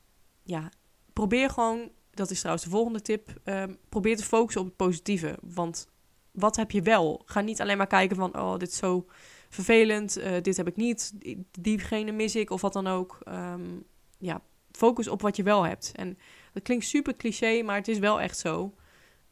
ja, 0.42 0.70
probeer 1.12 1.50
gewoon, 1.50 1.90
dat 2.10 2.30
is 2.30 2.38
trouwens 2.38 2.64
de 2.64 2.70
volgende 2.70 3.00
tip, 3.00 3.28
uh, 3.44 3.62
probeer 3.88 4.16
te 4.16 4.24
focussen 4.24 4.60
op 4.60 4.66
het 4.66 4.76
positieve. 4.76 5.38
Want 5.42 5.88
wat 6.30 6.56
heb 6.56 6.70
je 6.70 6.82
wel? 6.82 7.22
Ga 7.24 7.40
niet 7.40 7.60
alleen 7.60 7.76
maar 7.76 7.86
kijken 7.86 8.16
van, 8.16 8.38
oh, 8.38 8.56
dit 8.56 8.68
is 8.68 8.76
zo 8.76 9.06
vervelend, 9.48 10.18
uh, 10.18 10.40
dit 10.42 10.56
heb 10.56 10.66
ik 10.66 10.76
niet, 10.76 11.12
diegene 11.60 12.12
mis 12.12 12.36
ik 12.36 12.50
of 12.50 12.60
wat 12.60 12.72
dan 12.72 12.86
ook. 12.86 13.18
Um, 13.28 13.84
ja, 14.18 14.42
focus 14.72 15.08
op 15.08 15.22
wat 15.22 15.36
je 15.36 15.42
wel 15.42 15.62
hebt. 15.62 15.92
En 15.94 16.18
dat 16.52 16.62
klinkt 16.62 16.84
super 16.84 17.16
cliché, 17.16 17.62
maar 17.62 17.76
het 17.76 17.88
is 17.88 17.98
wel 17.98 18.20
echt 18.20 18.38
zo. 18.38 18.74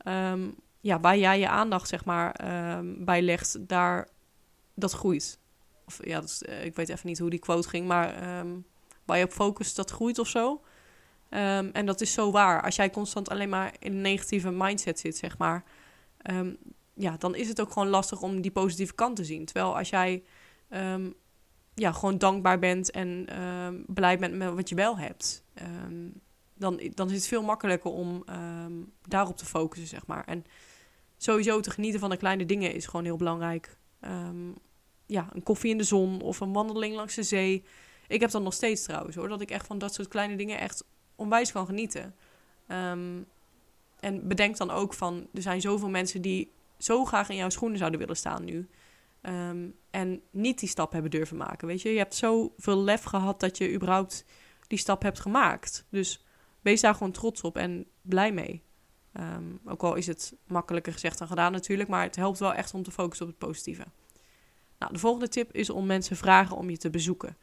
Um, 0.04 0.54
ja, 0.80 1.00
waar 1.00 1.18
jij 1.18 1.38
je 1.38 1.48
aandacht 1.48 1.88
zeg 1.88 2.04
maar 2.04 2.40
um, 2.76 3.04
bij 3.04 3.22
legt, 3.22 3.68
daar 3.68 4.08
dat 4.74 4.92
groeit. 4.92 5.38
Of 5.86 6.06
ja, 6.06 6.20
dat 6.20 6.42
eh, 6.46 6.64
ik 6.64 6.76
weet 6.76 6.88
even 6.88 7.08
niet 7.08 7.18
hoe 7.18 7.30
die 7.30 7.38
quote 7.38 7.68
ging, 7.68 7.86
maar 7.86 8.22
waar 9.04 9.18
je 9.18 9.24
op 9.24 9.32
focust, 9.32 9.76
dat 9.76 9.90
groeit 9.90 10.18
of 10.18 10.28
zo. 10.28 10.60
Um, 11.30 11.70
en 11.72 11.86
dat 11.86 12.00
is 12.00 12.12
zo 12.12 12.30
waar. 12.30 12.62
Als 12.62 12.76
jij 12.76 12.90
constant 12.90 13.30
alleen 13.30 13.48
maar 13.48 13.74
in 13.78 13.92
een 13.92 14.00
negatieve 14.00 14.50
mindset 14.50 14.98
zit, 14.98 15.16
zeg 15.16 15.38
maar, 15.38 15.64
um, 16.30 16.56
ja, 16.94 17.16
dan 17.16 17.34
is 17.34 17.48
het 17.48 17.60
ook 17.60 17.72
gewoon 17.72 17.88
lastig 17.88 18.22
om 18.22 18.40
die 18.40 18.50
positieve 18.50 18.94
kant 18.94 19.16
te 19.16 19.24
zien. 19.24 19.44
Terwijl 19.44 19.76
als 19.76 19.88
jij 19.88 20.22
ja, 21.74 21.92
gewoon 21.92 22.18
dankbaar 22.18 22.58
bent 22.58 22.90
en 22.90 23.26
blij 23.86 24.18
bent 24.18 24.34
met 24.34 24.54
wat 24.54 24.68
je 24.68 24.74
wel 24.74 24.98
hebt, 24.98 25.44
dan, 26.54 26.80
dan 26.94 27.08
is 27.08 27.14
het 27.14 27.26
veel 27.26 27.42
makkelijker 27.42 27.90
om 27.90 28.24
daarop 29.02 29.36
te 29.36 29.46
focussen, 29.46 29.88
zeg 29.88 30.06
maar. 30.06 30.24
En 30.24 30.44
sowieso 31.16 31.60
te 31.60 31.70
genieten 31.70 32.00
van 32.00 32.10
de 32.10 32.16
kleine 32.16 32.46
dingen 32.46 32.74
is 32.74 32.86
gewoon 32.86 33.04
heel 33.04 33.16
belangrijk. 33.16 33.78
Ja, 35.06 35.28
een 35.32 35.42
koffie 35.42 35.70
in 35.70 35.78
de 35.78 35.84
zon 35.84 36.20
of 36.20 36.40
een 36.40 36.52
wandeling 36.52 36.94
langs 36.94 37.14
de 37.14 37.22
zee. 37.22 37.64
Ik 38.06 38.20
heb 38.20 38.30
dat 38.30 38.42
nog 38.42 38.54
steeds 38.54 38.82
trouwens 38.82 39.16
hoor, 39.16 39.28
dat 39.28 39.40
ik 39.40 39.50
echt 39.50 39.66
van 39.66 39.78
dat 39.78 39.94
soort 39.94 40.08
kleine 40.08 40.36
dingen 40.36 40.58
echt 40.58 40.84
onwijs 41.18 41.52
kan 41.52 41.66
genieten. 41.66 42.14
Um, 42.68 43.26
en 44.00 44.28
bedenk 44.28 44.56
dan 44.56 44.70
ook 44.70 44.94
van, 44.94 45.26
er 45.34 45.42
zijn 45.42 45.60
zoveel 45.60 45.88
mensen 45.88 46.22
die 46.22 46.52
zo 46.78 47.04
graag 47.04 47.28
in 47.28 47.36
jouw 47.36 47.50
schoenen 47.50 47.78
zouden 47.78 48.00
willen 48.00 48.16
staan 48.16 48.44
nu. 48.44 48.68
Um, 49.22 49.74
en 49.90 50.22
niet 50.30 50.58
die 50.58 50.68
stap 50.68 50.92
hebben 50.92 51.10
durven 51.10 51.36
maken. 51.36 51.68
Weet 51.68 51.82
je, 51.82 51.92
je 51.92 51.98
hebt 51.98 52.14
zoveel 52.14 52.82
lef 52.82 53.02
gehad 53.02 53.40
dat 53.40 53.58
je 53.58 53.72
überhaupt 53.72 54.24
die 54.66 54.78
stap 54.78 55.02
hebt 55.02 55.20
gemaakt. 55.20 55.84
Dus 55.90 56.24
wees 56.60 56.80
daar 56.80 56.94
gewoon 56.94 57.12
trots 57.12 57.40
op 57.40 57.56
en 57.56 57.86
blij 58.02 58.32
mee. 58.32 58.62
Um, 59.12 59.60
ook 59.64 59.82
al 59.82 59.94
is 59.94 60.06
het 60.06 60.36
makkelijker 60.46 60.92
gezegd 60.92 61.18
dan 61.18 61.28
gedaan 61.28 61.52
natuurlijk, 61.52 61.88
maar 61.88 62.02
het 62.02 62.16
helpt 62.16 62.38
wel 62.38 62.54
echt 62.54 62.74
om 62.74 62.82
te 62.82 62.90
focussen 62.90 63.26
op 63.26 63.32
het 63.32 63.48
positieve. 63.48 63.84
Nou, 64.78 64.92
de 64.92 64.98
volgende 64.98 65.28
tip 65.28 65.52
is 65.52 65.70
om 65.70 65.86
mensen 65.86 66.16
vragen 66.16 66.56
om 66.56 66.70
je 66.70 66.76
te 66.76 66.90
bezoeken. 66.90 67.36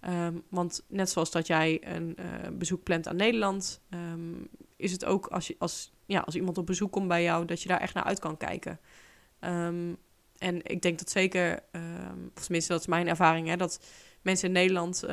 Ehm, 0.00 0.34
want 0.48 0.84
net 0.88 1.10
zoals 1.10 1.30
dat 1.30 1.46
jij 1.46 1.80
een 1.94 2.16
uh, 2.20 2.26
bezoek 2.52 2.82
plant 2.82 3.08
aan 3.08 3.16
Nederland, 3.16 3.80
ehm, 3.90 4.34
is 4.76 4.92
het 4.92 5.04
ook 5.04 5.26
als, 5.26 5.46
je, 5.46 5.56
als, 5.58 5.92
ja, 6.06 6.20
als 6.20 6.34
iemand 6.34 6.58
op 6.58 6.66
bezoek 6.66 6.92
komt 6.92 7.08
bij 7.08 7.22
jou, 7.22 7.44
dat 7.44 7.62
je 7.62 7.68
daar 7.68 7.80
echt 7.80 7.94
naar 7.94 8.04
uit 8.04 8.18
kan 8.18 8.36
kijken. 8.36 8.80
Um, 9.40 9.96
en 10.38 10.60
ik 10.64 10.82
denk 10.82 10.98
dat 10.98 11.10
zeker, 11.10 11.62
of 12.36 12.42
tenminste 12.42 12.72
dat 12.72 12.80
is 12.80 12.86
mijn 12.86 13.08
ervaring, 13.08 13.48
hè, 13.48 13.56
dat 13.56 13.84
mensen 14.22 14.46
in 14.46 14.54
Nederland 14.54 15.04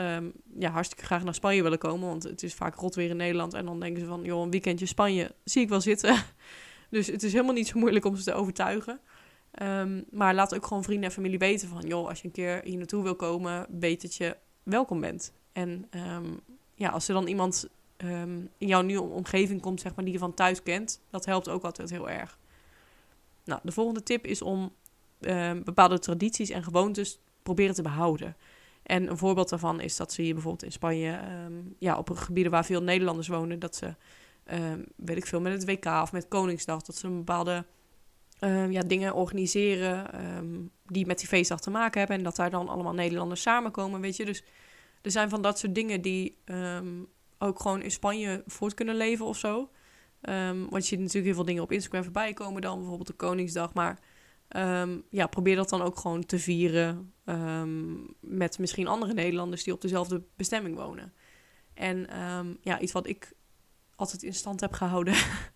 ja, 0.59 0.69
hartstikke 0.69 1.05
graag 1.05 1.23
naar 1.23 1.33
Spanje 1.33 1.63
willen 1.63 1.77
komen. 1.77 2.07
Want 2.07 2.23
het 2.23 2.43
is 2.43 2.53
vaak 2.53 2.75
rot 2.75 2.95
weer 2.95 3.09
in 3.09 3.17
Nederland. 3.17 3.53
En 3.53 3.65
dan 3.65 3.79
denken 3.79 4.01
ze 4.01 4.07
van, 4.07 4.23
joh, 4.23 4.43
een 4.43 4.51
weekendje 4.51 4.85
Spanje 4.85 5.35
zie 5.43 5.61
ik 5.61 5.69
wel 5.69 5.81
zitten. 5.81 6.15
dus 6.89 7.07
het 7.07 7.23
is 7.23 7.31
helemaal 7.31 7.53
niet 7.53 7.67
zo 7.67 7.79
moeilijk 7.79 8.05
om 8.05 8.15
ze 8.15 8.23
te 8.23 8.33
overtuigen. 8.33 8.99
maar 10.09 10.33
laat 10.33 10.55
ook 10.55 10.65
gewoon 10.65 10.83
vrienden 10.83 11.05
en 11.05 11.15
familie 11.15 11.39
weten 11.39 11.67
van... 11.67 11.81
joh, 11.87 12.07
als 12.07 12.21
je 12.21 12.25
een 12.25 12.33
keer 12.33 12.61
hier 12.63 12.77
naartoe 12.77 13.03
wil 13.03 13.15
komen... 13.15 13.67
weet 13.69 14.01
dat 14.01 14.15
je 14.15 14.37
welkom 14.65 14.99
bent. 15.01 15.33
En 15.51 15.87
um, 15.91 16.39
ja, 16.75 16.89
als 16.89 17.07
er 17.07 17.13
dan 17.13 17.27
iemand 17.27 17.69
um, 17.97 18.49
in 18.57 18.67
jouw 18.67 18.81
nieuwe 18.81 19.09
omgeving 19.09 19.61
komt, 19.61 19.81
zeg 19.81 19.95
maar, 19.95 20.05
die 20.05 20.13
je 20.13 20.19
van 20.19 20.33
thuis 20.33 20.63
kent, 20.63 21.01
dat 21.09 21.25
helpt 21.25 21.49
ook 21.49 21.63
altijd 21.63 21.89
heel 21.89 22.09
erg. 22.09 22.37
Nou, 23.43 23.59
de 23.63 23.71
volgende 23.71 24.03
tip 24.03 24.25
is 24.25 24.41
om 24.41 24.73
um, 25.19 25.63
bepaalde 25.63 25.99
tradities 25.99 26.49
en 26.49 26.63
gewoontes 26.63 27.19
proberen 27.43 27.75
te 27.75 27.81
behouden. 27.81 28.35
En 28.83 29.09
een 29.09 29.17
voorbeeld 29.17 29.49
daarvan 29.49 29.81
is 29.81 29.95
dat 29.95 30.13
ze 30.13 30.21
hier 30.21 30.33
bijvoorbeeld 30.33 30.63
in 30.63 30.71
Spanje, 30.71 31.19
ja, 31.79 31.97
op 31.97 32.09
gebieden 32.09 32.51
waar 32.51 32.65
veel 32.65 32.83
Nederlanders 32.83 33.27
wonen, 33.27 33.59
dat 33.59 33.75
ze, 33.75 33.95
weet 34.95 35.17
ik 35.17 35.25
veel, 35.25 35.41
met 35.41 35.53
het 35.53 35.65
WK 35.65 35.85
of 35.85 36.11
met 36.11 36.27
Koningsdag, 36.27 36.81
dat 36.81 36.95
ze 36.95 37.07
een 37.07 37.17
bepaalde 37.17 37.65
ja, 38.69 38.81
dingen 38.81 39.13
organiseren 39.13 40.07
die 40.85 41.05
met 41.05 41.19
die 41.19 41.27
feestdag 41.27 41.59
te 41.59 41.69
maken 41.69 41.99
hebben. 41.99 42.17
En 42.17 42.23
dat 42.23 42.35
daar 42.35 42.49
dan 42.49 42.69
allemaal 42.69 42.93
Nederlanders 42.93 43.41
samenkomen, 43.41 44.01
weet 44.01 44.15
je. 44.15 44.25
Dus 44.25 44.43
er 45.01 45.11
zijn 45.11 45.29
van 45.29 45.41
dat 45.41 45.59
soort 45.59 45.75
dingen 45.75 46.01
die 46.01 46.37
ehm, 46.45 47.03
ook 47.37 47.59
gewoon 47.59 47.81
in 47.81 47.91
Spanje 47.91 48.43
voort 48.45 48.73
kunnen 48.73 48.95
leven 48.95 49.25
of 49.25 49.37
zo. 49.37 49.69
Want 50.69 50.71
je 50.71 50.81
ziet 50.81 50.99
natuurlijk 50.99 51.25
heel 51.25 51.33
veel 51.33 51.45
dingen 51.45 51.63
op 51.63 51.71
Instagram 51.71 52.03
voorbij 52.03 52.33
komen 52.33 52.61
dan, 52.61 52.77
bijvoorbeeld 52.77 53.07
de 53.07 53.13
Koningsdag. 53.13 53.73
Maar 53.73 53.99
ja, 55.09 55.27
probeer 55.27 55.55
dat 55.55 55.69
dan 55.69 55.81
ook 55.81 55.97
gewoon 55.97 56.25
te 56.25 56.39
vieren 56.39 57.13
met 58.19 58.59
misschien 58.59 58.87
andere 58.87 59.13
Nederlanders 59.13 59.63
die 59.63 59.73
op 59.73 59.81
dezelfde 59.81 60.23
bestemming 60.35 60.75
wonen. 60.75 61.13
En 61.73 62.07
ja, 62.61 62.79
iets 62.79 62.91
wat 62.91 63.07
ik 63.07 63.33
altijd 63.95 64.23
in 64.23 64.33
stand 64.33 64.59
heb 64.59 64.73
gehouden, 64.73 65.13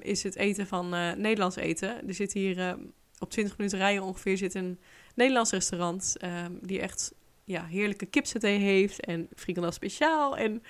is 0.00 0.22
het 0.22 0.36
eten 0.36 0.66
van 0.66 0.94
uh, 0.94 1.12
Nederlands 1.12 1.56
eten. 1.56 2.08
Er 2.08 2.14
zit 2.14 2.32
hier 2.32 2.76
op 3.18 3.30
20 3.30 3.56
minuten 3.56 3.78
rijden 3.78 4.02
ongeveer 4.02 4.36
zit 4.36 4.54
een 4.54 4.78
Nederlands 5.14 5.50
restaurant. 5.50 6.16
Um, 6.24 6.58
die 6.62 6.80
echt 6.80 7.14
ja, 7.44 7.64
heerlijke 7.64 8.06
kipsaté 8.06 8.48
heeft 8.48 9.00
en 9.00 9.28
frikandel 9.34 9.72
speciaal. 9.72 10.36
En 10.36 10.62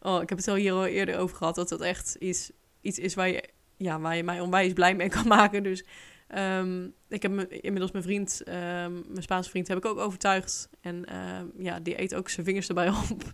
oh, 0.00 0.22
ik 0.22 0.28
heb 0.28 0.38
het 0.38 0.48
al 0.48 0.54
hier 0.54 0.72
al 0.72 0.86
eerder 0.86 1.18
over 1.18 1.36
gehad 1.36 1.54
dat 1.54 1.68
dat 1.68 1.80
echt 1.80 2.14
iets 2.14 2.52
is 2.80 3.14
waar 3.14 3.28
je, 3.28 3.48
ja, 3.76 4.00
waar 4.00 4.16
je 4.16 4.24
mij 4.24 4.40
onwijs 4.40 4.72
blij 4.72 4.94
mee 4.94 5.08
kan 5.08 5.28
maken. 5.38 5.62
Dus 5.62 5.84
um, 6.36 6.94
ik 7.08 7.22
heb 7.22 7.40
inmiddels 7.50 7.92
mijn 7.92 8.04
vriend, 8.04 8.42
mijn 8.44 9.22
Spaanse 9.22 9.50
vriend, 9.50 9.68
heb 9.68 9.78
ik 9.78 9.84
ook 9.84 9.98
overtuigd. 9.98 10.68
En 10.80 11.04
ja, 11.58 11.80
die 11.80 12.00
eet 12.00 12.14
ook 12.14 12.28
zijn 12.28 12.46
vingers 12.46 12.68
erbij 12.68 12.88
op. 13.10 13.32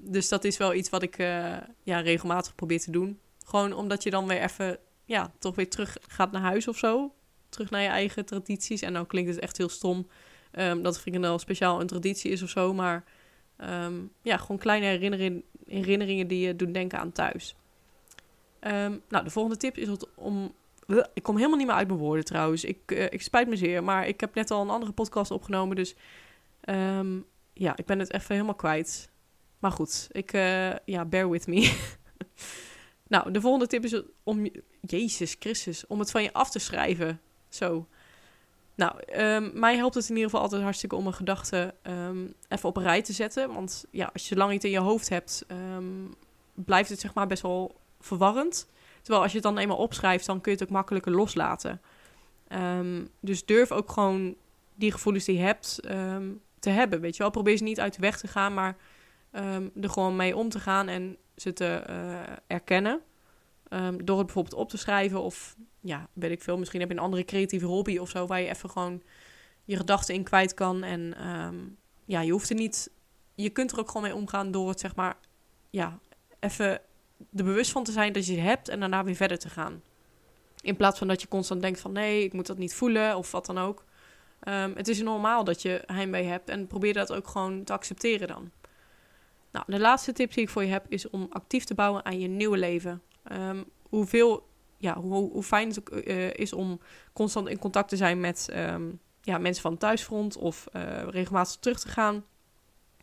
dus 0.00 0.28
dat 0.28 0.44
is 0.44 0.56
wel 0.56 0.74
iets 0.74 0.90
wat 0.90 1.02
ik 1.02 1.18
uh, 1.18 1.56
ja, 1.82 2.00
regelmatig 2.00 2.54
probeer 2.54 2.80
te 2.80 2.90
doen. 2.90 3.18
Gewoon 3.44 3.72
omdat 3.72 4.02
je 4.02 4.10
dan 4.10 4.26
weer 4.26 4.42
even, 4.42 4.78
ja, 5.04 5.32
toch 5.38 5.54
weer 5.54 5.70
terug 5.70 5.96
gaat 6.08 6.32
naar 6.32 6.42
huis 6.42 6.68
of 6.68 6.76
zo 6.78 7.12
terug 7.52 7.70
naar 7.70 7.82
je 7.82 7.88
eigen 7.88 8.24
tradities. 8.24 8.82
En 8.82 8.92
dan 8.92 9.06
klinkt 9.06 9.30
het 9.30 9.38
echt 9.38 9.56
heel 9.56 9.68
stom 9.68 10.06
um, 10.52 10.82
dat 10.82 11.00
frikandel 11.00 11.38
speciaal 11.38 11.80
een 11.80 11.86
traditie 11.86 12.30
is 12.30 12.42
of 12.42 12.48
zo. 12.48 12.74
Maar 12.74 13.04
um, 13.58 14.12
ja, 14.22 14.36
gewoon 14.36 14.58
kleine 14.58 14.86
herinnering, 14.86 15.44
herinneringen 15.66 16.26
die 16.26 16.46
je 16.46 16.56
doen 16.56 16.72
denken 16.72 16.98
aan 16.98 17.12
thuis. 17.12 17.56
Um, 18.60 19.02
nou, 19.08 19.24
de 19.24 19.30
volgende 19.30 19.58
tip 19.58 19.76
is 19.76 19.88
om... 20.14 20.54
Ik 21.14 21.22
kom 21.22 21.36
helemaal 21.36 21.58
niet 21.58 21.66
meer 21.66 21.76
uit 21.76 21.86
mijn 21.86 21.98
woorden 21.98 22.24
trouwens. 22.24 22.64
Ik, 22.64 22.78
uh, 22.86 23.04
ik 23.04 23.22
spijt 23.22 23.48
me 23.48 23.56
zeer, 23.56 23.84
maar 23.84 24.06
ik 24.08 24.20
heb 24.20 24.34
net 24.34 24.50
al 24.50 24.62
een 24.62 24.70
andere 24.70 24.92
podcast 24.92 25.30
opgenomen. 25.30 25.76
Dus 25.76 25.94
ja, 27.52 27.76
ik 27.76 27.86
ben 27.86 27.98
het 27.98 28.12
even 28.12 28.34
helemaal 28.34 28.54
kwijt. 28.54 29.10
Maar 29.58 29.70
goed, 29.72 30.08
ik, 30.12 30.32
uh, 30.32 30.76
ja, 30.84 31.04
bear 31.04 31.30
with 31.30 31.46
me. 31.46 31.60
nou, 33.12 33.30
de 33.30 33.40
volgende 33.40 33.66
tip 33.66 33.84
is 33.84 34.02
om... 34.22 34.46
Jezus 34.80 35.36
Christus, 35.38 35.86
om 35.86 35.98
het 35.98 36.10
van 36.10 36.22
je 36.22 36.32
af 36.32 36.50
te 36.50 36.58
schrijven. 36.58 37.20
Zo. 37.48 37.86
Nou, 38.74 38.94
um, 39.16 39.50
mij 39.54 39.76
helpt 39.76 39.94
het 39.94 40.04
in 40.08 40.14
ieder 40.14 40.30
geval 40.30 40.44
altijd 40.44 40.62
hartstikke 40.62 40.96
om 40.96 41.02
mijn 41.02 41.14
gedachten 41.14 41.74
um, 41.82 42.34
even 42.48 42.68
op 42.68 42.76
een 42.76 42.82
rij 42.82 43.02
te 43.02 43.12
zetten. 43.12 43.52
Want 43.52 43.84
ja, 43.90 44.10
als 44.12 44.28
je 44.28 44.36
lang 44.36 44.50
niet 44.50 44.64
in 44.64 44.70
je 44.70 44.78
hoofd 44.78 45.08
hebt, 45.08 45.44
um, 45.76 46.14
blijft 46.54 46.88
het 46.88 47.00
zeg 47.00 47.14
maar 47.14 47.26
best 47.26 47.42
wel 47.42 47.80
verwarrend. 48.00 48.66
Terwijl 49.00 49.22
als 49.22 49.32
je 49.32 49.38
het 49.38 49.46
dan 49.46 49.58
eenmaal 49.58 49.76
opschrijft, 49.76 50.26
dan 50.26 50.40
kun 50.40 50.52
je 50.52 50.58
het 50.58 50.66
ook 50.66 50.74
makkelijker 50.74 51.12
loslaten. 51.12 51.80
dus 53.20 53.44
durf 53.44 53.72
ook 53.72 53.90
gewoon 53.90 54.34
die 54.74 54.92
gevoelens 54.92 55.24
die 55.24 55.36
je 55.36 55.42
hebt 55.42 55.78
te 56.58 56.70
hebben. 56.70 57.00
Weet 57.00 57.16
je 57.16 57.22
wel, 57.22 57.30
probeer 57.30 57.56
ze 57.56 57.62
niet 57.62 57.80
uit 57.80 57.94
de 57.94 58.00
weg 58.00 58.18
te 58.18 58.28
gaan, 58.28 58.54
maar 58.54 58.76
er 59.80 59.90
gewoon 59.90 60.16
mee 60.16 60.36
om 60.36 60.48
te 60.48 60.60
gaan 60.60 60.88
en 60.88 61.16
ze 61.36 61.52
te 61.52 61.84
uh, 61.90 62.20
erkennen. 62.46 63.00
door 64.04 64.16
het 64.16 64.26
bijvoorbeeld 64.26 64.54
op 64.54 64.68
te 64.68 64.78
schrijven 64.78 65.22
of 65.22 65.56
ja, 65.80 66.08
weet 66.12 66.30
ik 66.30 66.42
veel. 66.42 66.58
Misschien 66.58 66.80
heb 66.80 66.88
je 66.88 66.96
een 66.96 67.02
andere 67.02 67.24
creatieve 67.24 67.66
hobby 67.66 67.98
of 67.98 68.10
zo, 68.10 68.26
waar 68.26 68.40
je 68.40 68.48
even 68.48 68.70
gewoon 68.70 69.02
je 69.64 69.76
gedachten 69.76 70.14
in 70.14 70.22
kwijt 70.22 70.54
kan. 70.54 70.82
En 70.82 71.14
ehm, 71.16 71.56
ja, 72.04 72.20
je 72.20 72.32
hoeft 72.32 72.50
er 72.50 72.56
niet. 72.56 72.90
Je 73.34 73.50
kunt 73.50 73.72
er 73.72 73.78
ook 73.78 73.86
gewoon 73.86 74.02
mee 74.02 74.14
omgaan 74.14 74.50
door 74.50 74.68
het 74.68 74.80
zeg 74.80 74.94
maar, 74.94 75.16
ja, 75.70 75.98
even 76.40 76.80
er 77.34 77.44
bewust 77.44 77.70
van 77.70 77.84
te 77.84 77.92
zijn 77.92 78.12
dat 78.12 78.26
je 78.26 78.34
het 78.34 78.44
hebt 78.44 78.68
en 78.68 78.80
daarna 78.80 79.04
weer 79.04 79.14
verder 79.14 79.38
te 79.38 79.48
gaan. 79.48 79.82
In 80.60 80.76
plaats 80.76 80.98
van 80.98 81.08
dat 81.08 81.20
je 81.20 81.28
constant 81.28 81.60
denkt 81.60 81.80
van 81.80 81.92
nee, 81.92 82.24
ik 82.24 82.32
moet 82.32 82.46
dat 82.46 82.58
niet 82.58 82.74
voelen 82.74 83.16
of 83.16 83.30
wat 83.30 83.46
dan 83.46 83.58
ook. 83.58 83.84
Um, 84.48 84.72
het 84.76 84.88
is 84.88 85.02
normaal 85.02 85.44
dat 85.44 85.62
je 85.62 85.82
heimwee 85.86 86.24
hebt 86.24 86.48
en 86.48 86.66
probeer 86.66 86.92
dat 86.92 87.12
ook 87.12 87.28
gewoon 87.28 87.64
te 87.64 87.72
accepteren 87.72 88.28
dan. 88.28 88.50
Nou, 89.52 89.64
de 89.68 89.80
laatste 89.80 90.12
tip 90.12 90.32
die 90.32 90.42
ik 90.42 90.48
voor 90.48 90.64
je 90.64 90.70
heb 90.70 90.86
is 90.88 91.10
om 91.10 91.26
actief 91.30 91.64
te 91.64 91.74
bouwen 91.74 92.04
aan 92.04 92.20
je 92.20 92.28
nieuwe 92.28 92.58
leven. 92.58 93.02
Um, 93.32 93.64
hoeveel 93.88 94.48
ja, 94.76 95.00
hoe, 95.00 95.30
hoe 95.30 95.42
fijn 95.42 95.68
het 95.68 95.80
uh, 96.06 96.34
is 96.34 96.52
om 96.52 96.80
constant 97.12 97.48
in 97.48 97.58
contact 97.58 97.88
te 97.88 97.96
zijn 97.96 98.20
met 98.20 98.48
um, 98.56 99.00
ja, 99.20 99.38
mensen 99.38 99.62
van 99.62 99.70
het 99.70 99.80
thuisfront 99.80 100.36
of 100.36 100.66
uh, 100.72 100.82
regelmatig 101.08 101.56
terug 101.56 101.80
te 101.80 101.88
gaan, 101.88 102.24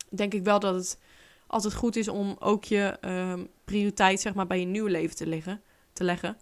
denk 0.10 0.34
ik 0.34 0.44
wel 0.44 0.60
dat 0.60 0.76
het 0.76 1.00
altijd 1.48 1.74
goed 1.74 1.96
is 1.96 2.08
om 2.08 2.36
ook 2.40 2.64
je 2.64 2.98
um, 3.02 3.48
prioriteit 3.66 4.20
zeg 4.20 4.34
maar, 4.34 4.48
bij 4.48 4.60
je 4.60 4.66
nieuwe 4.66 4.90
leven 4.90 5.16
te, 5.16 5.28
leggen, 5.28 5.62
te 5.94 6.04
leggen. 6.04 6.38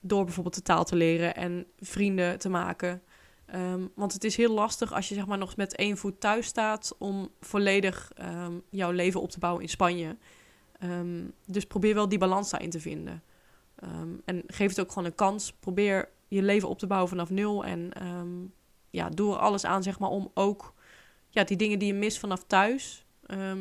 Door 0.00 0.24
bijvoorbeeld 0.24 0.54
de 0.54 0.62
taal 0.62 0.84
te 0.84 0.96
leren 0.96 1.34
en 1.34 1.66
vrienden 1.78 2.38
te 2.38 2.48
maken. 2.48 3.02
Um, 3.54 3.90
want 3.94 4.12
het 4.12 4.24
is 4.24 4.36
heel 4.36 4.52
lastig 4.54 4.92
als 4.92 5.08
je 5.08 5.14
zeg 5.14 5.26
maar, 5.26 5.38
nog 5.38 5.56
met 5.56 5.76
één 5.76 5.96
voet 5.96 6.20
thuis 6.20 6.46
staat 6.46 6.94
om 6.98 7.28
volledig 7.40 8.12
jouw 8.70 8.90
leven 8.90 9.20
op 9.20 9.30
te 9.30 9.38
bouwen 9.38 9.62
in 9.62 9.68
Spanje. 9.68 10.16
dus 11.46 11.66
probeer 11.66 11.94
wel 11.94 12.08
die 12.08 12.18
balans 12.18 12.50
daarin 12.50 12.70
te 12.70 12.80
vinden. 12.80 13.22
En 14.24 14.42
geef 14.46 14.68
het 14.68 14.80
ook 14.80 14.88
gewoon 14.88 15.04
een 15.04 15.14
kans. 15.14 15.52
Probeer 15.52 16.08
je 16.28 16.42
leven 16.42 16.68
op 16.68 16.78
te 16.78 16.86
bouwen 16.86 17.08
vanaf 17.08 17.30
nul. 17.30 17.64
En 17.64 17.92
ja, 18.90 19.08
doe 19.08 19.32
er 19.32 19.38
alles 19.38 19.64
aan, 19.64 19.82
zeg 19.82 19.98
maar, 19.98 20.10
om 20.10 20.30
ook 20.34 20.74
ja, 21.28 21.44
die 21.44 21.56
dingen 21.56 21.78
die 21.78 21.88
je 21.88 21.98
mist 21.98 22.18
vanaf 22.18 22.44
thuis, 22.46 23.06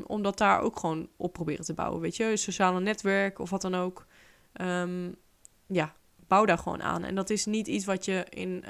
om 0.06 0.22
dat 0.22 0.38
daar 0.38 0.60
ook 0.60 0.80
gewoon 0.80 1.10
op 1.16 1.34
proberen 1.34 1.66
te 1.66 1.74
bouwen. 1.74 2.02
Weet 2.02 2.16
je, 2.16 2.38
sociale 2.38 2.80
netwerk 2.80 3.40
of 3.40 3.50
wat 3.50 3.62
dan 3.62 3.76
ook. 3.76 4.06
ja, 5.68 5.96
bouw 6.28 6.46
daar 6.46 6.58
gewoon 6.58 6.82
aan. 6.82 7.04
En 7.04 7.16
dat 7.16 7.30
is 7.30 7.46
niet 7.46 7.68
iets 7.68 7.86
wat 7.86 8.06
je 8.06 8.26
in 8.30 8.64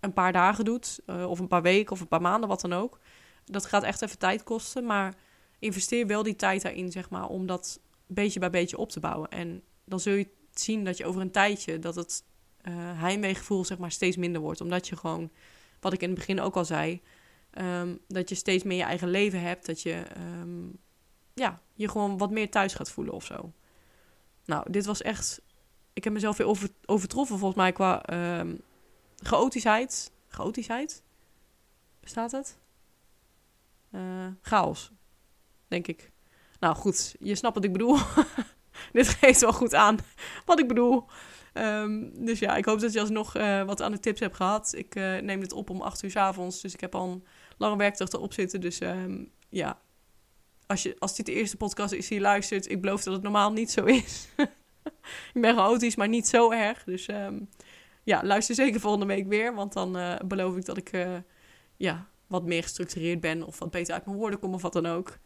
een 0.00 0.12
paar 0.12 0.32
dagen 0.32 0.64
doet, 0.64 1.00
uh, 1.06 1.30
of 1.30 1.38
een 1.38 1.48
paar 1.48 1.62
weken 1.62 1.92
of 1.92 2.00
een 2.00 2.08
paar 2.08 2.20
maanden, 2.20 2.48
wat 2.48 2.60
dan 2.60 2.72
ook. 2.72 2.98
Dat 3.44 3.66
gaat 3.66 3.82
echt 3.82 4.02
even 4.02 4.18
tijd 4.18 4.42
kosten, 4.42 4.84
maar 4.84 5.14
investeer 5.58 6.06
wel 6.06 6.22
die 6.22 6.36
tijd 6.36 6.62
daarin, 6.62 6.90
zeg 6.90 7.10
maar, 7.10 7.26
om 7.26 7.46
dat 7.46 7.80
beetje 8.06 8.40
bij 8.40 8.50
beetje 8.50 8.78
op 8.78 8.90
te 8.90 9.00
bouwen. 9.00 9.30
En 9.30 9.62
dan 9.84 10.00
zul 10.00 10.14
je 10.14 10.28
zien 10.54 10.84
dat 10.84 10.96
je 10.96 11.06
over 11.06 11.20
een 11.20 11.30
tijdje 11.30 11.78
dat 11.78 11.94
het 11.94 12.24
uh, 12.62 12.74
heimweegevoel 12.76 13.64
zeg 13.64 13.78
maar 13.78 13.90
steeds 13.90 14.16
minder 14.16 14.40
wordt. 14.40 14.60
Omdat 14.60 14.88
je 14.88 14.96
gewoon, 14.96 15.30
wat 15.80 15.92
ik 15.92 16.02
in 16.02 16.08
het 16.08 16.18
begin 16.18 16.40
ook 16.40 16.56
al 16.56 16.64
zei, 16.64 17.02
um, 17.58 17.98
dat 18.08 18.28
je 18.28 18.34
steeds 18.34 18.64
meer 18.64 18.76
je 18.76 18.82
eigen 18.82 19.08
leven 19.08 19.40
hebt. 19.40 19.66
Dat 19.66 19.82
je 19.82 20.02
um, 20.40 20.78
ja, 21.34 21.60
je 21.74 21.88
gewoon 21.88 22.18
wat 22.18 22.30
meer 22.30 22.50
thuis 22.50 22.74
gaat 22.74 22.90
voelen 22.90 23.14
of 23.14 23.24
zo. 23.24 23.52
Nou, 24.44 24.70
dit 24.70 24.86
was 24.86 25.02
echt. 25.02 25.40
Ik 25.92 26.04
heb 26.04 26.12
mezelf 26.12 26.36
weer 26.36 26.46
over, 26.46 26.68
overtroffen 26.84 27.38
volgens 27.38 27.60
mij 27.60 27.72
qua 27.72 28.02
um, 28.38 28.60
chaotischheid. 29.22 30.12
Chaotischheid? 30.28 31.02
Bestaat 32.00 32.30
het? 32.30 32.58
Uh, 33.92 34.26
chaos, 34.42 34.92
denk 35.68 35.86
ik. 35.86 36.10
Nou 36.60 36.74
goed, 36.74 37.14
je 37.20 37.34
snapt 37.34 37.54
wat 37.54 37.64
ik 37.64 37.72
bedoel. 37.72 37.98
dit 38.92 39.08
geeft 39.08 39.40
wel 39.40 39.52
goed 39.52 39.74
aan 39.74 39.98
wat 40.44 40.58
ik 40.58 40.68
bedoel. 40.68 41.06
Um, 41.54 42.24
dus 42.24 42.38
ja, 42.38 42.56
ik 42.56 42.64
hoop 42.64 42.80
dat 42.80 42.92
je 42.92 43.00
alsnog 43.00 43.36
uh, 43.36 43.62
wat 43.62 43.82
aan 43.82 43.92
de 43.92 44.00
tips 44.00 44.20
hebt 44.20 44.36
gehad. 44.36 44.74
Ik 44.76 44.94
uh, 44.94 45.18
neem 45.18 45.40
dit 45.40 45.52
op 45.52 45.70
om 45.70 45.80
8 45.80 46.02
uur 46.02 46.10
s 46.10 46.16
avonds. 46.16 46.60
Dus 46.60 46.74
ik 46.74 46.80
heb 46.80 46.94
al 46.94 47.08
een 47.08 47.24
lange 47.58 47.76
werkdag 47.76 48.08
erop 48.08 48.32
zitten. 48.32 48.60
Dus 48.60 48.78
ehm, 48.78 49.24
ja, 49.48 49.80
als, 50.66 50.82
je, 50.82 50.96
als 50.98 51.16
dit 51.16 51.26
de 51.26 51.32
eerste 51.32 51.56
podcast 51.56 51.92
is 51.92 52.08
die 52.08 52.16
je 52.16 52.22
luistert, 52.22 52.70
ik 52.70 52.80
beloof 52.80 53.02
dat 53.02 53.14
het 53.14 53.22
normaal 53.22 53.52
niet 53.52 53.70
zo 53.70 53.84
is. 53.84 54.28
ik 55.34 55.40
ben 55.40 55.54
chaotisch, 55.54 55.96
maar 55.96 56.08
niet 56.08 56.28
zo 56.28 56.50
erg. 56.50 56.84
Dus 56.84 57.06
ehm, 57.06 57.38
ja, 58.10 58.20
luister 58.24 58.54
zeker 58.54 58.80
volgende 58.80 59.06
week 59.06 59.26
weer. 59.26 59.54
Want 59.54 59.72
dan 59.72 59.96
uh, 59.96 60.16
beloof 60.26 60.56
ik 60.56 60.64
dat 60.64 60.76
ik 60.76 60.92
uh, 60.92 61.16
ja, 61.76 62.08
wat 62.26 62.44
meer 62.44 62.62
gestructureerd 62.62 63.20
ben. 63.20 63.42
Of 63.42 63.58
wat 63.58 63.70
beter 63.70 63.94
uit 63.94 64.04
mijn 64.04 64.16
woorden 64.16 64.38
kom 64.38 64.54
of 64.54 64.62
wat 64.62 64.72
dan 64.72 64.86
ook. 64.86 65.18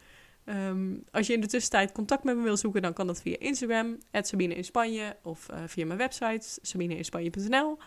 Um, 0.45 1.05
als 1.11 1.27
je 1.27 1.33
in 1.33 1.41
de 1.41 1.47
tussentijd 1.47 1.93
contact 1.93 2.25
met 2.25 2.37
me 2.37 2.43
wil 2.43 2.57
zoeken, 2.57 2.83
dan 2.83 2.93
kan 2.93 3.07
dat 3.07 3.23
via 3.23 3.37
Instagram, 3.39 3.99
Sabine 4.13 4.55
in 4.55 4.65
Spanje. 4.65 5.17
Of 5.23 5.49
uh, 5.51 5.57
via 5.67 5.87
mijn 5.87 5.99
website, 5.99 6.59
sabineinspanje.nl. 6.63 7.79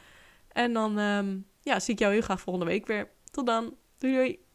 En 0.48 0.74
dan 0.74 0.98
um, 0.98 1.46
ja, 1.62 1.80
zie 1.80 1.94
ik 1.94 2.00
jou 2.00 2.14
heel 2.14 2.22
graag 2.22 2.42
volgende 2.42 2.70
week 2.70 2.86
weer. 2.86 3.10
Tot 3.32 3.46
dan. 3.46 3.76
Doei 3.98 4.14
doei. 4.14 4.47